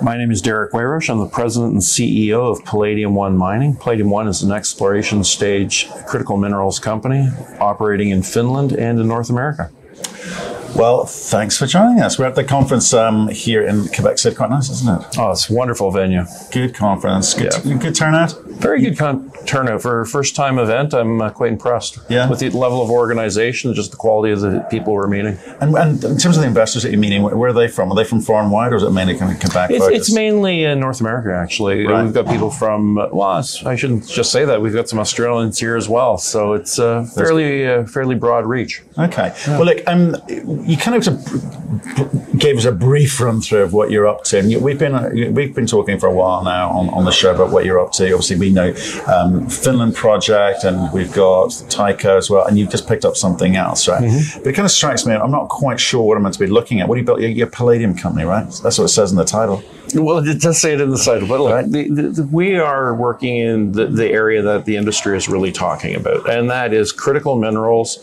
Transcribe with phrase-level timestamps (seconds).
[0.00, 1.08] My name is Derrick Weyrauch.
[1.08, 3.76] I'm the president and CEO of Palladium One Mining.
[3.76, 7.28] Palladium One is an exploration stage critical minerals company
[7.60, 9.70] operating in Finland and in North America.
[10.74, 12.18] Well, thanks for joining us.
[12.18, 14.34] We're at the conference um, here in Quebec City.
[14.34, 15.18] Quite nice, isn't it?
[15.18, 16.24] Oh, it's a wonderful venue.
[16.50, 17.34] Good conference.
[17.34, 17.74] Good, Yeah.
[17.76, 18.34] good turnout.
[18.46, 20.94] Very good con- turnout for a first time event.
[20.94, 22.28] I'm uh, quite impressed Yeah.
[22.28, 25.36] with the level of organization, just the quality of the people we're meeting.
[25.60, 27.90] And, and in terms of the investors that you're meeting, where, are they from?
[27.92, 30.00] Are they from far and wide, or is it mainly kind of Quebec It's, focused?
[30.08, 31.86] it's mainly in North America, actually.
[31.86, 32.02] Right.
[32.02, 34.62] We've got people from, uh, well, I shouldn't just say that.
[34.62, 36.16] We've got some Australians here as well.
[36.16, 38.80] So it's a fairly, uh, fairly broad reach.
[38.98, 39.34] Okay.
[39.48, 40.16] Well, look, um,
[40.64, 44.38] you kind of gave us a brief run through of what you're up to.
[44.38, 47.50] And we've been we've been talking for a while now on, on the show about
[47.50, 48.04] what you're up to.
[48.12, 48.74] Obviously, we know
[49.06, 52.46] um, Finland project, and we've got Tyko as well.
[52.46, 54.02] And you've just picked up something else, right?
[54.38, 55.14] But it kind of strikes me.
[55.14, 56.88] I'm not quite sure what I'm meant to be looking at.
[56.88, 57.20] What do you built?
[57.20, 58.44] Your, your Palladium company, right?
[58.62, 59.62] That's what it says in the title.
[59.94, 62.94] Well, it does say it in the title, but look, the, the, the, we are
[62.94, 67.36] working in the area that the industry is really talking about, and that is critical
[67.36, 67.98] minerals,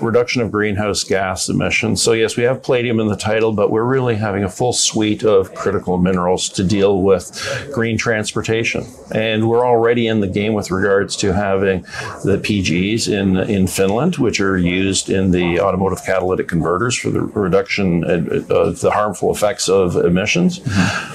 [0.00, 2.02] reduction of greenhouse gas emissions.
[2.02, 5.24] So, yes, we have palladium in the title, but we're really having a full suite
[5.24, 8.86] of critical minerals to deal with green transportation.
[9.12, 11.82] And we're already in the game with regards to having
[12.24, 17.20] the PGs in, in Finland, which are used in the automotive catalytic converters for the
[17.20, 20.60] reduction uh, uh, of the harmful effects of emissions.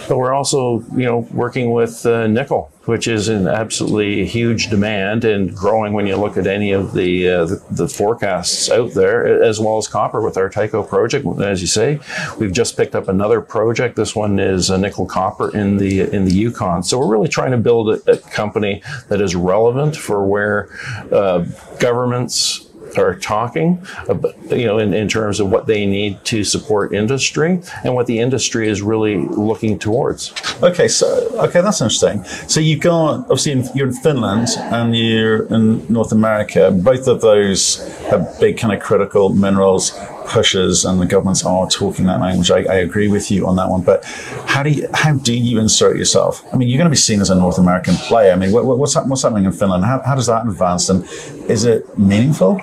[0.08, 5.23] But we're also, you know, working with uh, nickel, which is in absolutely huge demand
[5.23, 9.42] and growing when you look at any of the, uh, the the forecasts out there,
[9.44, 11.26] as well as copper with our Tyko project.
[11.40, 12.00] As you say,
[12.40, 13.96] we've just picked up another project.
[13.96, 16.84] This one is a nickel copper in the in the Yukon.
[16.84, 20.70] So we're really trying to build a, a company that is relevant for where
[21.12, 21.46] uh,
[21.80, 26.94] governments are talking about, you know, in, in terms of what they need to support
[26.94, 30.33] industry and what the industry is really looking towards.
[30.61, 31.08] Okay, so
[31.39, 32.23] okay, that's interesting.
[32.47, 36.72] So you've got obviously in, you're in Finland and you're in North America.
[36.72, 37.78] Both of those
[38.09, 39.91] have big kind of critical minerals
[40.25, 42.51] pushes, and the governments are talking that language.
[42.51, 43.81] I, I agree with you on that one.
[43.81, 44.03] But
[44.45, 46.44] how do you how do you insert yourself?
[46.53, 48.31] I mean, you're going to be seen as a North American player.
[48.31, 49.83] I mean, what, what's what's happening in Finland?
[49.85, 51.06] How, how does that advance, and
[51.50, 52.59] is it meaningful?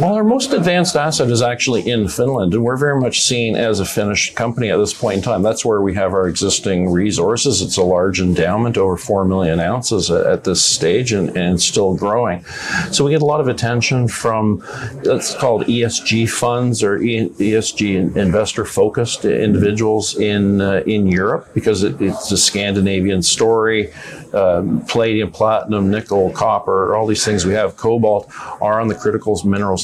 [0.00, 3.78] Well, our most advanced asset is actually in Finland, and we're very much seen as
[3.78, 5.42] a Finnish company at this point in time.
[5.42, 7.62] That's where we have our existing resources.
[7.62, 12.44] It's a large endowment, over 4 million ounces at, this stage, and, and still growing.
[12.90, 14.62] So we get a lot of attention from,
[15.04, 22.02] it's called ESG funds or ESG investor focused individuals in, uh, in Europe because it,
[22.02, 23.92] it's a Scandinavian story.
[24.34, 28.30] Um, palladium, platinum, nickel, copper, all these things we have, cobalt,
[28.60, 29.32] are on the critical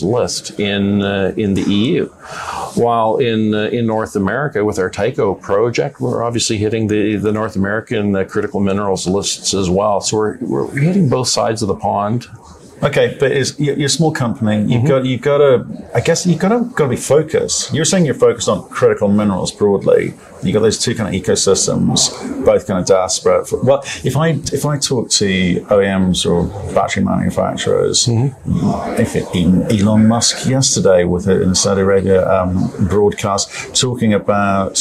[0.00, 2.06] list in uh, in the EU.
[2.74, 7.32] While in uh, in North America with our Tyko project, we're obviously hitting the the
[7.32, 10.00] North American uh, critical minerals lists as well.
[10.00, 12.28] So we're we're hitting both sides of the pond.
[12.82, 14.56] Okay, but it's, you're a small company.
[14.62, 14.86] You've Mm-hmm.
[14.88, 15.88] got you've got to.
[15.94, 17.72] I guess you've got to got to be focused.
[17.72, 20.14] You're saying you're focused on critical minerals broadly.
[20.42, 23.46] You've got those two kind of ecosystems, both kind of desperate.
[23.62, 25.26] Well, if I if I talk to
[25.70, 29.00] OEMs or battery manufacturers, Mm-hmm.
[29.00, 29.26] if it,
[29.80, 34.74] Elon Musk yesterday with it in the Saudi Arabia um, broadcast talking about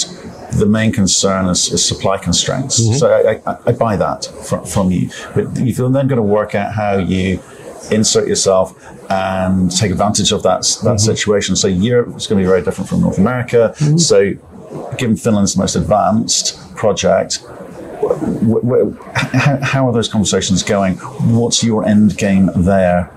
[0.54, 2.82] the main concern is, is supply constraints.
[2.82, 2.94] Mm-hmm.
[2.96, 6.24] So I, I, I buy that from, from you, but if you're then going to
[6.24, 7.40] work out how you
[7.90, 8.76] insert yourself
[9.10, 10.98] and take advantage of that that mm-hmm.
[10.98, 11.56] situation.
[11.56, 13.74] So Europe is going to be very different from North America.
[13.78, 13.98] Mm-hmm.
[13.98, 14.34] So,
[14.98, 17.40] given Finland's the most advanced project.
[18.02, 20.96] wh- wh- How, how are those conversations going?
[21.38, 23.12] What's your end game there?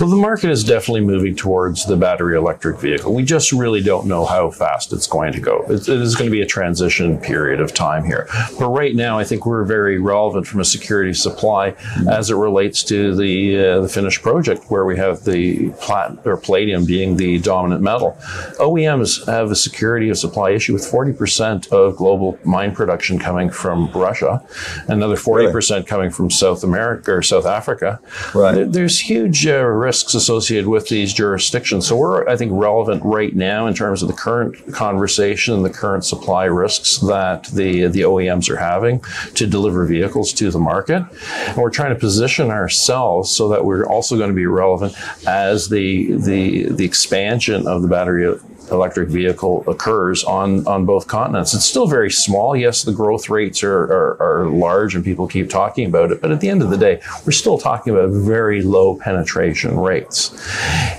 [0.00, 3.14] Well, the market is definitely moving towards the battery electric vehicle.
[3.14, 5.64] We just really don't know how fast it's going to go.
[5.68, 8.26] It, it is going to be a transition period of time here.
[8.58, 11.74] But right now, I think we're very relevant from a security supply
[12.10, 16.36] as it relates to the uh, the Finnish project, where we have the plat or
[16.36, 18.16] palladium being the dominant metal.
[18.58, 23.90] OEMs have a security of supply issue with 40% of global mine production coming from
[23.92, 24.42] Russia,
[24.88, 28.00] another 40% coming from South America or South Africa.
[28.34, 28.54] Right.
[28.54, 31.86] There- There's huge uh, risks associated with these jurisdictions.
[31.86, 35.70] So we're, I think, relevant right now in terms of the current conversation and the
[35.70, 39.00] current supply risks that the the OEMs are having
[39.34, 41.04] to deliver vehicles to the market.
[41.48, 44.94] And we're trying to position ourselves so that we're also going to be relevant
[45.26, 48.26] as the the the expansion of the battery
[48.72, 51.54] electric vehicle occurs on, on both continents.
[51.54, 52.56] It's still very small.
[52.56, 56.32] Yes, the growth rates are, are, are large and people keep talking about it, but
[56.32, 60.32] at the end of the day, we're still talking about very low penetration rates.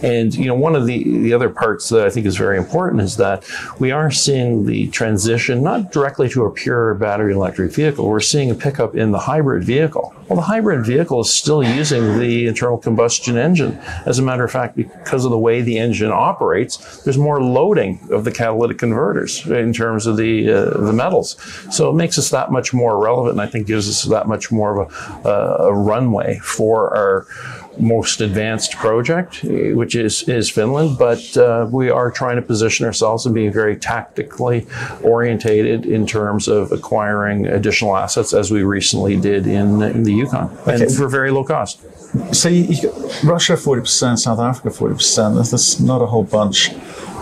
[0.04, 3.02] And you know, one of the, the other parts that I think is very important
[3.02, 3.46] is that
[3.80, 8.08] we are seeing the transition not directly to a pure battery electric vehicle.
[8.08, 10.14] We're seeing a pickup in the hybrid vehicle.
[10.28, 13.78] Well, the hybrid vehicle is still using the internal combustion engine.
[14.06, 18.00] As a matter of fact, because of the way the engine operates, there's more loading
[18.12, 21.38] of the catalytic converters in terms of the uh, the metals.
[21.72, 24.52] So it makes us that much more relevant, and I think gives us that much
[24.52, 24.88] more of a,
[25.30, 27.26] uh, a runway for our
[27.80, 29.32] most advanced project,
[29.80, 33.76] which is, is Finland, but uh, we are trying to position ourselves and being very
[33.76, 34.60] tactically
[35.02, 40.48] orientated in terms of acquiring additional assets as we recently did in, in the Yukon
[40.68, 40.84] Okay.
[40.84, 41.82] and for very low cost.
[42.32, 45.36] So you, you got Russia forty percent, South Africa forty percent.
[45.36, 46.60] That's not a whole bunch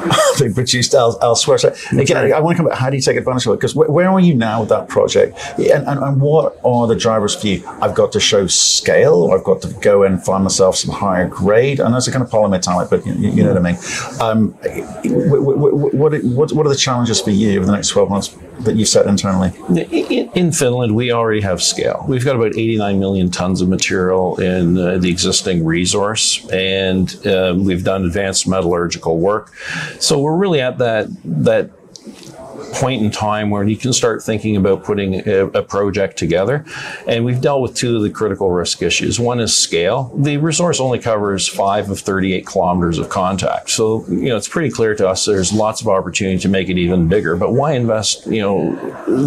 [0.40, 1.58] they produced el- elsewhere.
[1.58, 2.78] So again, I, I want to come back.
[2.80, 3.58] How do you take advantage of it?
[3.58, 5.38] Because wh- where are you now with that project?
[5.58, 7.68] And, and, and what are the drivers for you?
[7.82, 9.14] I've got to show scale.
[9.16, 11.80] Or I've got to go and find myself some higher grade.
[11.82, 13.78] I know it's a kind of polymetallic, but you, you know what I mean.
[14.20, 14.54] Um,
[15.04, 18.10] wh- wh- wh- what, what what are the challenges for you over the next twelve
[18.10, 19.52] months that you've set internally?
[19.70, 22.06] In, in Finland, we already have scale.
[22.08, 27.66] We've got about 89 million tons of material in uh, the existing resource, and um,
[27.66, 29.52] we've done advanced metallurgical work.
[30.00, 31.72] So we're really at that that
[32.72, 36.66] point in time where you can start thinking about putting a, a project together.
[37.08, 39.20] And we've dealt with two of the critical risk issues.
[39.20, 40.14] One is scale.
[40.16, 43.70] The resource only covers five of 38 kilometers of contact.
[43.70, 46.78] So, you know, it's pretty clear to us there's lots of opportunity to make it
[46.78, 47.36] even bigger.
[47.36, 48.76] But why invest, you know,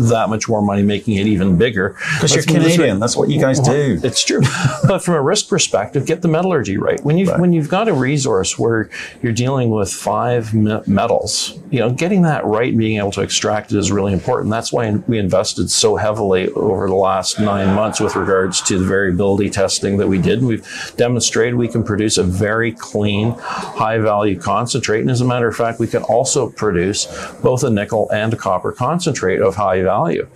[0.09, 1.97] that much more money making it even bigger?
[2.15, 3.01] Because you're Let's move this Canadian.
[3.01, 4.01] That's what you guys do.
[4.03, 4.41] It's true,
[4.89, 7.03] but from a risk perspective, get the metallurgy right.
[7.05, 8.91] When you have when you've got a resource where
[9.23, 13.23] you're dealing with five me- metals, you know, getting that right, and being able to
[13.35, 14.53] extract is really important.
[14.53, 18.85] That's why we invested so heavily over the last nine months with regards to the
[18.85, 20.41] variability testing that we did.
[20.41, 20.65] We've
[20.97, 25.57] demonstrated we can produce a very clean, high value concentrate, and as a matter of
[25.57, 27.07] fact, we can also produce
[27.43, 30.29] both a nickel and a copper concentrate of high value,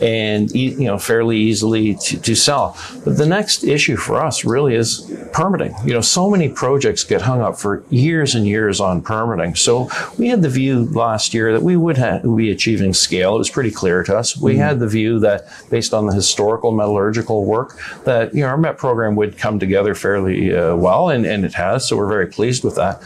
[0.00, 2.78] and you know, fairly easily to, to sell.
[3.04, 5.74] But the next issue for us really is permitting.
[5.84, 9.56] You know, so many projects get hung up for years and years on permitting.
[9.56, 13.34] So we had the view last year that we would ha- be achieving scale.
[13.34, 14.36] It was pretty clear to us.
[14.36, 18.58] We had the view that based on the historical metallurgical work, that you know our
[18.58, 21.88] MET program would come together fairly uh, well, and, and it has.
[21.88, 23.02] So we're very pleased with that.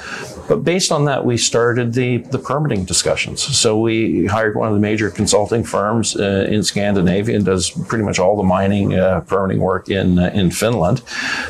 [0.49, 3.38] But based on that, we started the the permitting discussions.
[3.62, 8.05] So we hired one of the major consulting firms uh, in Scandinavia and does pretty
[8.05, 11.02] much all the mining uh, permitting work in uh, in Finland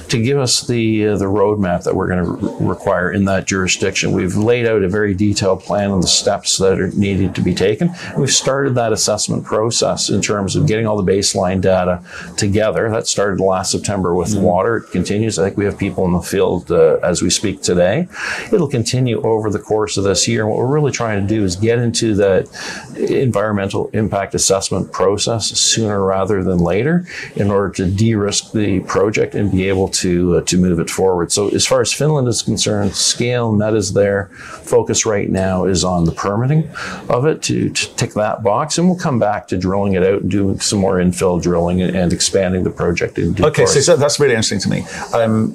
[0.09, 3.47] to give us the uh, the roadmap that we're going to re- require in that
[3.53, 4.07] jurisdiction.
[4.13, 7.55] We've laid out a very detailed plan on the steps that are needed to be
[7.55, 7.78] taken.
[8.17, 12.03] We've started that assessment process in terms of getting all the baseline data
[12.37, 12.91] together.
[12.91, 14.79] That started last September with water.
[14.79, 15.39] It continues.
[15.39, 18.09] I think we have people in the field uh, as we speak today.
[18.53, 20.43] It'll continue over the course of this year.
[20.43, 22.49] And what we're really trying to do is get into that
[22.97, 29.51] environmental impact assessment process sooner rather than later in order to de-risk the project and
[29.51, 31.33] be able to uh, to move it forward.
[31.33, 34.27] So as far as Finland is concerned, scale net is there.
[34.63, 36.69] Focus right now is on the permitting
[37.09, 40.23] of it to, to tick that box, and we'll come back to drilling it out
[40.23, 43.19] and doing some more infill drilling and, and expanding the project.
[43.19, 44.83] Okay, so, so that's really interesting to me.
[45.13, 45.51] Um,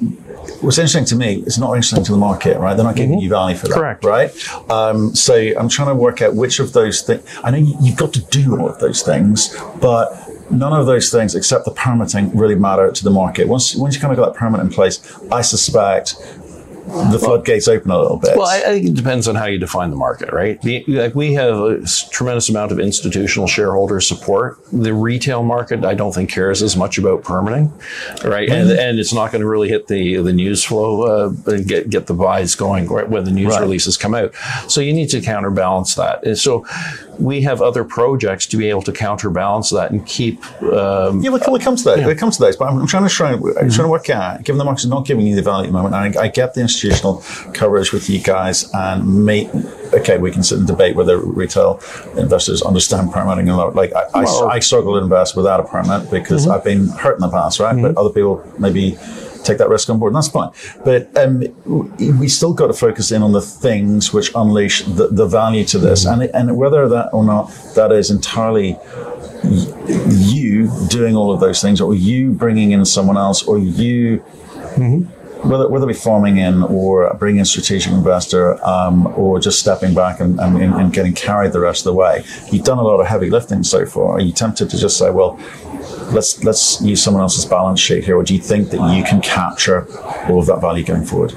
[0.62, 2.75] what's interesting to me is not interesting to the market, right?
[2.75, 4.04] They're not giving you value for that, Correct.
[4.04, 4.31] right?
[4.69, 7.24] Um, so I'm trying to work out which of those things.
[7.44, 11.10] I know you- you've got to do all of those things, but none of those
[11.10, 13.48] things except the permitting really matter to the market.
[13.48, 15.00] Once once you kind of got that permit in place,
[15.32, 16.15] I suspect
[16.85, 18.35] the floodgates open a little bit.
[18.37, 20.61] Well, I, I think it depends on how you define the market, right?
[20.61, 24.59] The, like we have a tremendous amount of institutional shareholder support.
[24.71, 27.71] The retail market, I don't think cares as much about permitting,
[28.23, 28.49] right?
[28.49, 31.89] And, and it's not going to really hit the the news flow uh, and get
[31.89, 33.61] get the buys going right, when the news Right.
[33.61, 34.33] releases come out.
[34.67, 36.25] So you need to counterbalance that.
[36.25, 36.65] And so
[37.20, 40.43] we have other projects to be able to counterbalance that and keep.
[40.63, 42.05] Um, Yeah, we'll come to that.
[42.05, 42.55] We'll come to those.
[42.55, 43.89] But I'm, I'm trying to try, I'm trying to mm-hmm.
[43.89, 46.27] work out, given the market's not giving you the value at the moment, I, I
[46.27, 49.50] get the institutional coverage with you guys, and may,
[49.93, 51.82] okay, we can sit and debate whether retail
[52.17, 53.75] investors understand permitting or not.
[53.75, 56.51] Like, I, I, Well- I struggle to invest without a permit because mm-hmm.
[56.51, 57.75] I've been hurt in the past, right?
[57.75, 57.98] But mm-hmm.
[57.98, 58.98] other people maybe
[59.43, 60.51] take that risk on board, and that's fine.
[60.83, 61.43] But um,
[62.19, 65.77] we still got to focus in on the things which unleash the, the value to
[65.77, 68.77] this, and, and whether that or not that is entirely
[69.43, 74.23] you doing all of those things, or you bringing in someone else, or you
[75.43, 79.93] whether, whether we're farming in or bringing in a strategic investor um, or just stepping
[79.93, 83.00] back and, and, and getting carried the rest of the way, you've done a lot
[83.00, 84.13] of heavy lifting so far.
[84.13, 85.38] Are you tempted to just say, well,
[86.13, 89.22] let's let's use someone else's balance sheet here, or do you think that you can
[89.22, 89.88] capture
[90.29, 91.34] all of that value going forward?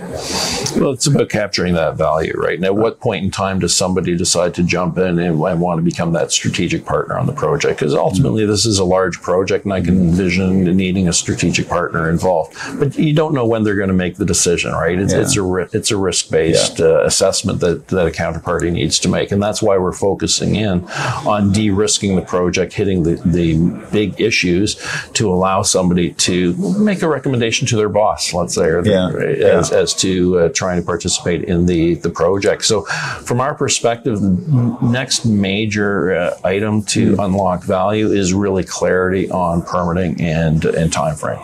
[0.76, 2.61] Well, it's about capturing that value, right?
[2.61, 5.83] Now, what point in time does somebody decide to jump in and, and want to
[5.83, 7.78] become that strategic partner on the project?
[7.78, 8.50] Because ultimately, mm-hmm.
[8.50, 12.56] this is a large project, and I can envision needing a strategic partner involved.
[12.78, 14.99] But you don't know when they're going to make the decision, right?
[14.99, 15.21] It's, yeah.
[15.21, 16.87] it's a it's a risk based yeah.
[16.87, 20.85] uh, assessment that that a counterparty needs to make, and that's why we're focusing in
[21.26, 23.56] on de-risking the project, hitting the the
[23.90, 28.85] big issues to allow somebody to make a recommendation to their boss, let's say, or
[28.85, 29.08] yeah.
[29.08, 29.76] as, yeah.
[29.76, 32.64] as to uh, trying to participate in the, the project.
[32.64, 32.82] So,
[33.23, 37.25] from our perspective, the next major uh, item to mm.
[37.25, 41.40] unlock value is really clarity on permitting and, and time frame.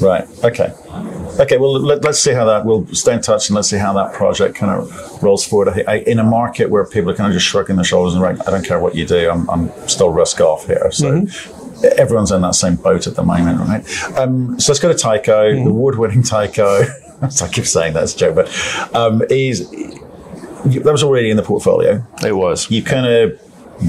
[0.00, 0.26] Right.
[0.44, 0.72] Okay.
[1.38, 1.58] Okay.
[1.58, 2.64] Well, let, us see how that.
[2.64, 5.68] We'll stay in touch and let's see how that project kind of rolls forward.
[5.68, 8.22] I, I, in a market where people are kind of just shrugging their shoulders and
[8.22, 9.30] right, I don't care what you do.
[9.30, 10.90] I'm, I'm still risk off here.
[10.90, 11.65] So mm-hmm
[11.96, 14.18] everyone's in that same boat at the moment, right?
[14.18, 15.64] Um, so let's go to Tyko, mm.
[15.64, 16.88] the award-winning Tyko.
[17.42, 22.04] I keep saying that's a joke, but um, is that was already in the portfolio.
[22.24, 22.70] It was.
[22.70, 23.40] You kind of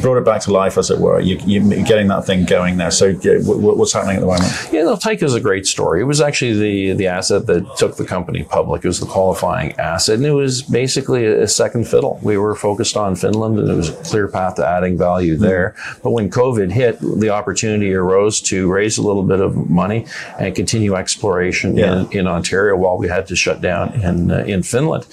[0.01, 1.19] brought it back to life, as it were.
[1.19, 2.91] You, are getting that thing going there.
[2.91, 4.51] So, yeah, what's happening at the moment?
[4.71, 6.01] Yeah, no, Tyko is a great story.
[6.01, 8.83] It was actually the the asset that took the company public.
[8.83, 12.19] It was the qualifying asset, and it was basically a second fiddle.
[12.21, 15.43] We were focused on Finland, and it was a clear path to adding value mm-hmm.
[15.43, 15.75] there.
[15.77, 16.01] Mm-hmm.
[16.03, 20.05] But when COVID hit, the opportunity arose to raise a little bit of money
[20.39, 22.01] and continue exploration yeah.
[22.01, 25.07] in, in Ontario while we had to shut down in uh, in Finland.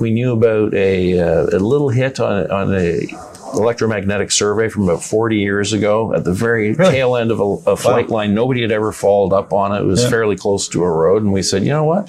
[0.00, 3.06] We knew about a, uh, a little hit on, on a
[3.56, 6.92] electromagnetic survey from about 40 years ago at the very really?
[6.92, 8.18] tail end of a, a flight wow.
[8.18, 8.34] line.
[8.34, 9.80] Nobody had ever followed up on it.
[9.80, 10.10] It was yeah.
[10.10, 11.22] fairly close to a road.
[11.22, 12.08] And we said, you know what?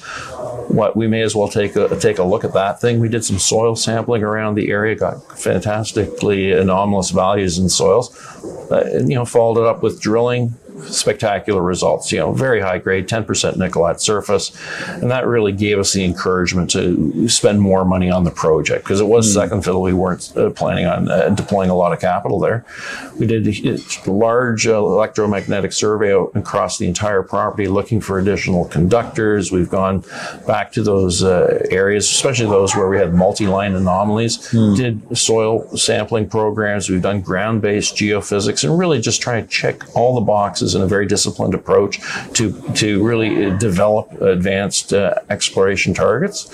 [0.70, 3.00] What we may as well take a take a look at that thing.
[3.00, 8.16] We did some soil sampling around the area, got fantastically anomalous values in soils.
[8.72, 12.12] Uh, and, you know, followed it up with drilling, spectacular results.
[12.12, 14.56] You know, very high grade, 10% nickel at surface.
[14.88, 19.00] And that really gave us the encouragement to spend more money on the project because
[19.00, 19.34] it was mm.
[19.34, 19.82] second fiddle.
[19.82, 22.66] We weren't uh, planning on uh, deploying a lot of capital there.
[23.20, 29.52] We did a large uh, electromagnetic survey across the entire property looking for additional conductors.
[29.52, 30.04] We've gone
[30.48, 34.76] back to those uh, areas, especially those where we had multi line anomalies, mm.
[34.76, 36.90] did soil sampling programs.
[36.90, 40.82] We've done ground based geophysics and really just trying to check all the boxes in
[40.82, 42.00] a very disciplined approach
[42.34, 46.50] to, to really develop advanced uh, exploration targets.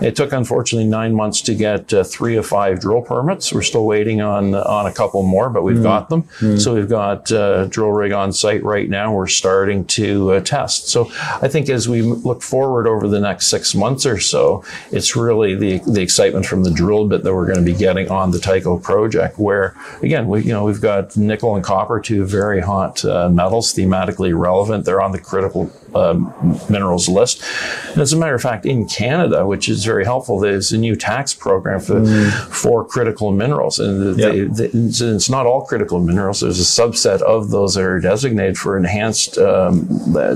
[0.00, 3.52] It took, unfortunately, nine months to get uh, three of five drill permits.
[3.52, 5.82] We're still waiting on, on a couple more, but we've mm.
[5.82, 6.22] got them.
[6.38, 6.60] Mm.
[6.60, 9.12] So we've got uh, drill rig on site right now.
[9.12, 10.88] We're starting to uh, test.
[10.88, 11.10] So
[11.42, 15.54] I think as we look forward over the next six months or so, it's really
[15.54, 18.38] the, the excitement from the drill bit that we're going to be getting on the
[18.38, 23.04] Tyko project, where again, we, you know, we've got nickel and copper, two very hot
[23.04, 24.84] uh, metals thematically relevant.
[24.84, 26.32] They're on the critical um,
[26.68, 27.42] minerals list.
[27.90, 30.96] And as a matter of fact, in Canada, which is very helpful, there's a new
[30.96, 32.30] tax program for, mm.
[32.48, 33.78] for critical minerals.
[33.78, 34.48] And yep.
[34.52, 36.40] they, it's not all critical minerals.
[36.40, 39.88] There's a subset of those that are designated for enhanced um,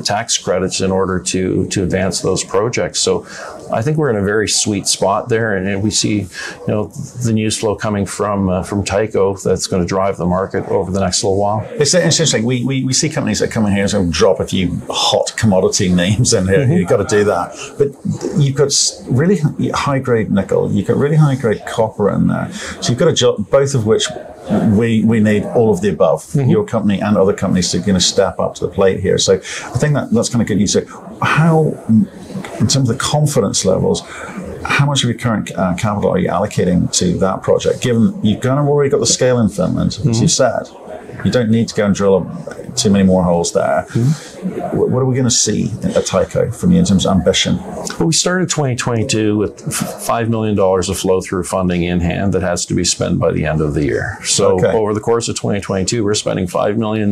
[0.05, 3.01] tax credits in order to, to advance those projects.
[3.01, 3.27] So
[3.73, 6.87] I think we're in a very sweet spot there, and, we see, you know,
[7.25, 10.91] the news flow coming from uh, from Tyko that's going to drive the market over
[10.91, 11.67] the next little while.
[11.73, 12.45] It's, interesting.
[12.45, 15.89] We, we, we see companies that come in here and drop a few hot commodity
[16.05, 16.61] names in here.
[16.61, 16.73] Mm-hmm.
[16.73, 17.47] You've got to do that,
[17.79, 17.89] but
[18.41, 18.73] you've got
[19.09, 19.39] really
[19.71, 20.73] high grade nickel.
[20.73, 22.53] You've got really high grade copper in there.
[22.53, 24.07] So you've got to jump both of which
[24.79, 26.23] we we need all of the above.
[26.25, 26.51] Mm-hmm.
[26.51, 29.19] Your company and other companies to kind of step up to the plate here.
[29.19, 30.73] So I think that that's kind of good news.
[30.73, 30.85] So
[31.23, 31.75] how
[32.61, 34.03] in terms of the confidence levels,
[34.65, 37.83] how much of your current uh, capital are you allocating to that project?
[37.83, 40.11] Given you've kind of already got the scale in Finland, mm-hmm.
[40.11, 40.65] as you said,
[41.25, 42.31] you don't need to go and drill
[42.77, 43.87] too many more holes there.
[43.91, 44.77] Mm-hmm.
[44.77, 47.57] What are we going to see at Tyko from you in terms of ambition?
[47.57, 52.67] Well, we started 2022 with $5 million of flow through funding in hand that has
[52.67, 54.19] to be spent by the end of the year.
[54.25, 54.73] So okay.
[54.73, 57.11] over the course of 2022, we're spending $5 million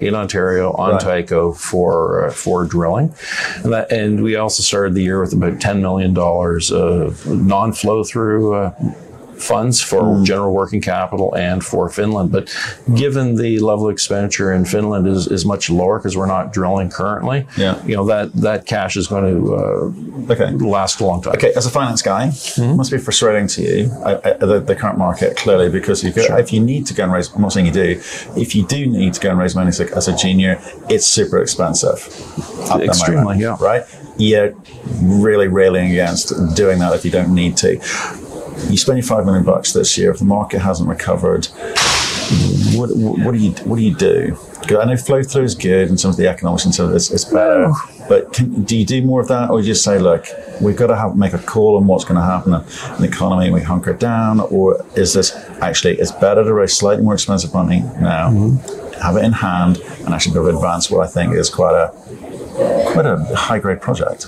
[0.00, 1.26] in Ontario on right.
[1.26, 3.14] Tyko for, uh, for drilling.
[3.62, 8.02] And, that, and we also started the year with about $10 million of non flow
[8.02, 8.74] through uh,
[9.36, 12.32] funds for general working capital and for Finland.
[12.32, 12.54] But
[12.94, 16.90] given the level of expenditure in Finland is, is much lower because we're not drilling
[16.90, 17.80] currently, Yeah.
[17.86, 20.50] you know that that cash is going to uh, Okay.
[20.52, 21.34] last a long time.
[21.34, 24.74] Okay, as a finance guy, it must be frustrating to you uh, uh, the, the
[24.76, 27.52] current market clearly because you go, if you need to go and raise, I'm not
[27.52, 28.00] saying you do,
[28.36, 31.06] if you do need to go and raise money as a, as a junior, it's
[31.06, 31.98] super expensive.
[32.80, 33.56] Extremely, moment, yeah.
[33.60, 33.82] Right?
[34.16, 34.54] You're
[35.02, 37.78] really railing against doing that if you don't need to.
[38.70, 40.10] You spend your five million bucks this year.
[40.10, 41.46] If the market hasn't recovered,
[42.76, 44.36] what, what do you what do you do?
[44.70, 47.10] I know flow through is good and some of the economics and some of it's,
[47.10, 47.70] it's better.
[48.08, 50.26] But can, do you do more of that, or you just say, look,
[50.60, 53.46] we've got to have make a call on what's going to happen in the economy,
[53.46, 57.52] and we hunker down, or is this actually it's better to raise slightly more expensive
[57.52, 59.00] money now, mm-hmm.
[59.02, 61.74] have it in hand, and actually be able to advance what I think is quite
[61.74, 61.92] a
[62.54, 64.26] quite a high grade project.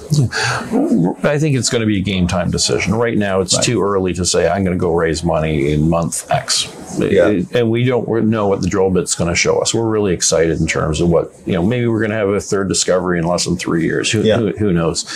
[1.25, 2.95] I think it's going to be a game time decision.
[2.95, 6.31] Right now, it's too early to say I'm going to go raise money in month
[6.31, 6.67] X.
[6.99, 7.41] Yeah.
[7.53, 9.75] And we don't know what the drill bit's going to show us.
[9.75, 12.41] We're really excited in terms of what, you know, maybe we're going to have a
[12.41, 14.11] third discovery in less than three years.
[14.11, 14.39] Who, Yeah.
[14.39, 15.09] who, who knows?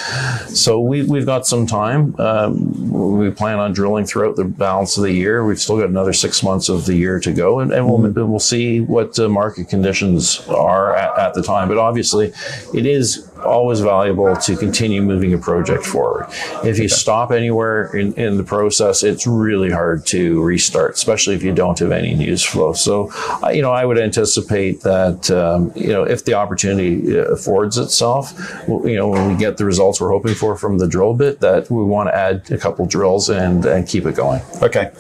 [0.57, 2.15] So we, we've got some time.
[2.19, 5.45] Um, we plan on drilling throughout the balance of the year.
[5.45, 8.39] We've still got another six months of the year to go, and, and we'll, we'll
[8.41, 11.69] see what uh, market conditions are at, at the time.
[11.69, 12.33] But obviously,
[12.75, 16.27] it is always valuable to continue moving a project forward.
[16.65, 21.43] If you stop anywhere in, in the process, it's really hard to restart, especially if
[21.43, 22.73] you don't have any news flow.
[22.73, 23.11] So,
[23.43, 27.77] I- you know, I would anticipate that, um, you know, if the opportunity uh, affords
[27.79, 28.33] itself,
[28.69, 31.71] you know, when we get the results we're hoping for from the drill bit, that
[31.71, 34.41] we want to add a couple drills and, and keep it going.
[34.63, 34.91] Okay.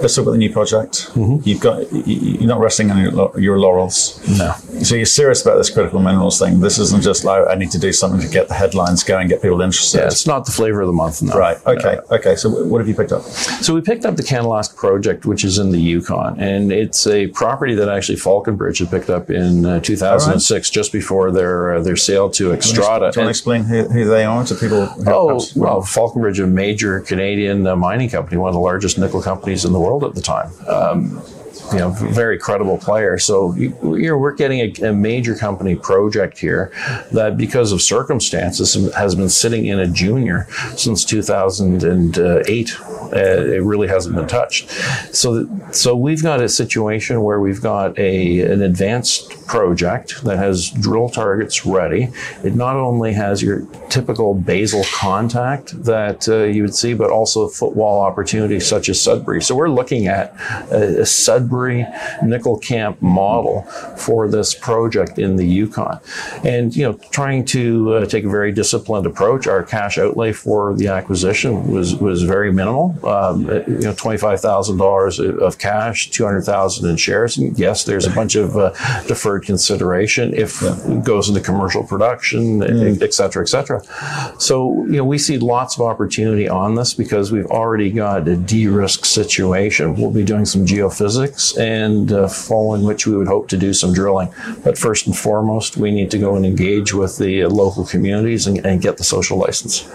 [0.00, 1.10] Let's talk about the new project.
[1.16, 4.20] You've got you're not resting on your, your laurels.
[4.38, 4.52] No.
[4.82, 6.60] So you're serious about this critical minerals thing.
[6.60, 9.42] This isn't just like I need to do something to get the headlines going, get
[9.42, 9.98] people interested.
[9.98, 11.36] Yeah, it's not the flavor of the month now.
[11.36, 11.58] Right.
[11.66, 11.98] Okay.
[12.10, 12.36] Okay.
[12.36, 13.22] So what have you picked up?
[13.22, 17.26] So we picked up the Canalask project, which is in the Yukon, and it's a
[17.28, 21.96] property that actually Falconbridge had picked up in uh, 2006, just before their uh, their
[21.96, 23.12] sale to Xstrata.
[23.12, 24.86] Do you want to explain who, who they are to people?
[24.86, 29.20] Who Oh, well, Falconbridge, a major Canadian uh, mining company, one of the largest nickel
[29.22, 30.50] companies in the world at the time.
[30.66, 31.22] Um,
[31.72, 33.18] you know, very credible player.
[33.18, 36.72] So you, you're, we're getting a, a major company project here
[37.12, 40.46] that, because of circumstances, has been sitting in a junior
[40.76, 42.76] since 2008.
[42.80, 44.70] Uh, it really hasn't been touched.
[45.14, 50.70] So, so we've got a situation where we've got a an advanced project that has
[50.70, 52.10] drill targets ready.
[52.44, 57.48] It not only has your typical basal contact that uh, you would see, but also
[57.48, 59.42] footwall opportunities such as Sudbury.
[59.42, 60.34] So we're looking at
[60.70, 61.57] a, a Sudbury
[62.22, 63.62] nickel camp model
[63.96, 65.98] for this project in the Yukon,
[66.44, 69.46] and you know, trying to uh, take a very disciplined approach.
[69.46, 72.94] Our cash outlay for the acquisition was was very minimal.
[73.06, 77.38] Um, uh, you know, twenty five thousand dollars of cash, two hundred thousand in shares.
[77.38, 78.70] And yes, there's a bunch of uh,
[79.06, 82.62] deferred consideration if it goes into commercial production,
[83.02, 83.82] et cetera, et cetera.
[84.38, 88.36] So, you know, we see lots of opportunity on this because we've already got a
[88.36, 89.96] de-risk situation.
[89.96, 93.92] We'll be doing some geophysics and uh, following which we would hope to do some
[93.92, 94.28] drilling.
[94.64, 98.64] But first and foremost, we need to go and engage with the local communities and,
[98.66, 99.88] and get the social license.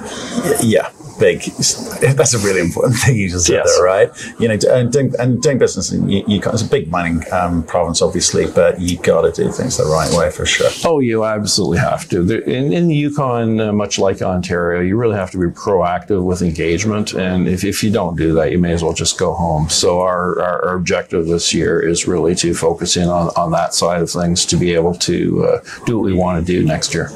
[0.64, 1.42] Yeah, big.
[1.42, 3.76] That's a really important thing you just said Yes.
[3.76, 4.10] there, right?
[4.40, 7.64] You know, and doing, and doing business, in you, you, it's a big mining um,
[7.64, 10.70] province, obviously, but you got to do things the right way for sure.
[10.86, 12.22] Oh, you absolutely have to.
[12.44, 16.42] In, in the Yukon, uh, much like Ontario, you really have to be proactive with
[16.42, 17.14] engagement.
[17.14, 19.70] And if, if you don't do that, you may as well just go home.
[19.70, 23.74] So our, our, our objective this year is really to focus in on, on that
[23.74, 26.94] side of things to be able to uh, do what we want to do next
[26.94, 27.10] year.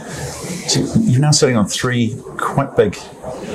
[0.68, 2.98] So you're now sitting on three quite big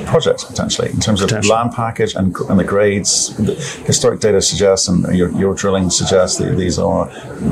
[0.05, 3.35] projects potentially in terms of land package and, and the grades.
[3.37, 7.09] The historic data suggests, and your, your drilling suggests that these are,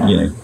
[0.07, 0.35] you know,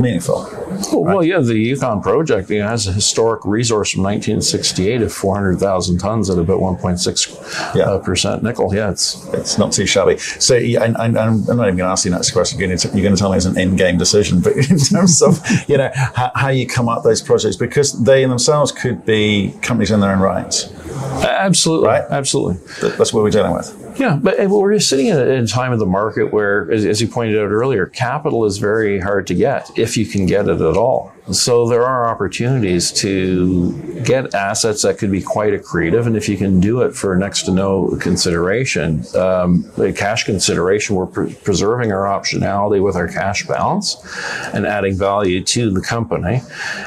[0.00, 0.48] meaningful.
[0.92, 5.12] Oh, Well, yeah, the Yukon project you know, has a historic resource from 1968 of
[5.12, 7.84] 400,000 tons at about 1.6 Yeah.
[7.84, 8.74] uh, percent nickel.
[8.74, 10.18] Yeah, it's It's not too shabby.
[10.18, 12.58] So, yeah, and I'm not even going to ask you next question.
[12.58, 15.22] You're going, to, you're going to tell me it's an in-game decision, but in terms
[15.22, 19.06] of you know how, how you come up those projects, because they in themselves could
[19.06, 20.68] be companies in their own right.
[20.94, 22.04] Absolutely, Right.
[22.10, 22.60] absolutely.
[22.96, 23.94] That's what we're dealing with.
[23.98, 27.06] Yeah, but we're just sitting in a, time of the market where, as, as you
[27.08, 30.76] pointed out earlier, capital is very hard to get if you can get it at
[30.76, 31.13] all.
[31.30, 33.72] So there are opportunities to
[34.04, 37.44] get assets that could be quite accretive, and if you can do it for next
[37.44, 39.64] to no consideration, um,
[39.96, 43.96] cash consideration, we're pre- preserving our optionality with our cash balance
[44.52, 46.42] and adding value to the company.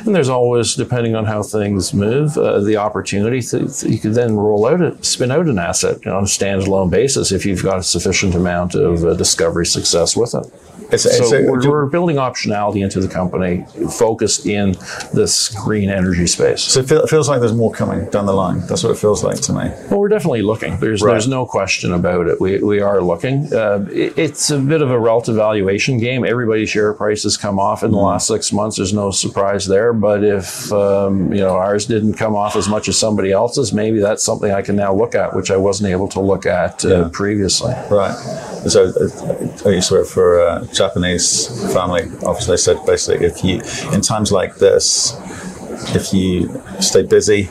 [0.06, 4.36] And there's always, depending on how things move, uh, the opportunity to, you could then
[4.36, 7.84] roll out, a, spin out an asset on a standalone basis if you've got a
[7.84, 10.45] sufficient amount of uh, discovery success with it.
[10.91, 14.71] It's, So it's a- we're, we're building optionality into the company, focused in
[15.13, 16.62] this green energy space.
[16.63, 18.62] so it, feel, it feels like there's more coming down the line.
[18.67, 19.69] That's what it feels like to me.
[19.89, 20.78] Well, we're definitely looking.
[20.80, 21.12] There's Right.
[21.13, 22.39] there's no question about it.
[22.39, 23.52] We, we are looking.
[23.54, 26.26] Uh, it- it's a bit of a relative valuation game.
[26.26, 28.78] Everybody's share price has come off in the last six months.
[28.78, 29.93] There's no surprise there.
[29.93, 34.00] But if um, you know ours didn't come off as much as somebody else's, maybe
[34.00, 36.88] that's something I can now look at, which I wasn't able to look at uh,
[36.89, 37.10] Yeah.
[37.12, 37.73] previously.
[37.91, 38.15] Right.
[38.67, 42.04] So uh, I used to work for a Japanese family.
[42.26, 43.62] Obviously, they said basically if you,
[43.94, 45.13] in times like this,
[45.96, 47.50] if you stay busy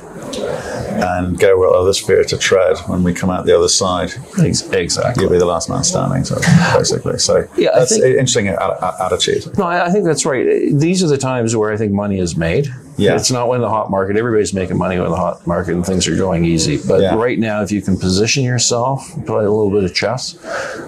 [0.99, 5.23] and go where others fear to tread, when we come out the other side, Exactly.
[5.23, 6.25] you'll be the last man standing.
[6.25, 6.37] So
[6.77, 9.57] basically, so Yeah, I that's think- an interesting attitude.
[9.59, 10.47] No, I think that's right.
[10.73, 12.73] These are the times where I think money is made.
[12.99, 13.15] Yeah.
[13.17, 16.09] It's not when the hot market, everybody's making money when the hot market and things
[16.09, 16.79] are going easy.
[16.87, 17.15] But Yeah.
[17.15, 20.37] right now, if you can position yourself, play a little bit of chess,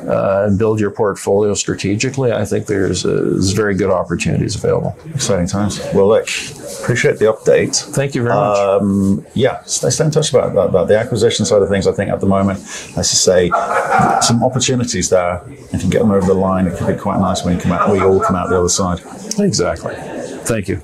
[0.09, 4.97] uh, and build your portfolio strategically, I think there's, uh, there's very good opportunities available.
[5.15, 5.81] Exciting times.
[5.95, 6.29] Well, look,
[6.83, 7.77] appreciate the update.
[7.95, 8.59] Thank you very much.
[8.59, 11.87] Um, yeah, stay, stay in touch about, about, about the acquisition side of things.
[11.87, 12.61] I think at the moment,
[12.97, 13.51] as you say,
[14.23, 15.43] some opportunities there.
[15.47, 17.61] If you can get them over the line, it could be quite nice when you
[17.61, 17.91] come out.
[17.93, 19.01] We all come out the other side.
[19.39, 19.95] exactly.
[20.45, 20.81] Thank you.